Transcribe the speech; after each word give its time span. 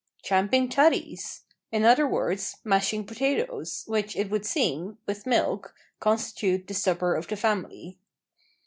"`Champing 0.25 0.67
tatties,' 0.71 1.41
in 1.71 1.85
other 1.85 2.07
words, 2.07 2.55
mashing 2.63 3.05
potatoes, 3.05 3.83
which 3.85 4.15
it 4.15 4.31
would 4.31 4.47
seem, 4.47 4.97
with 5.05 5.27
milk, 5.27 5.75
constitute 5.99 6.65
the 6.65 6.73
supper 6.73 7.13
of 7.13 7.27
the 7.27 7.35
family." 7.35 7.99